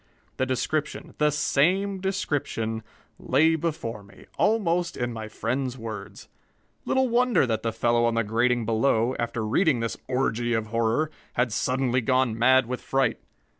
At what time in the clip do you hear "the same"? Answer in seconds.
1.19-1.99